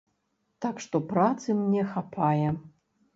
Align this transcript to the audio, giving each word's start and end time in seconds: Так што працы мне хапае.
Так 0.65 0.79
што 0.85 1.01
працы 1.11 1.55
мне 1.59 1.83
хапае. 1.93 2.47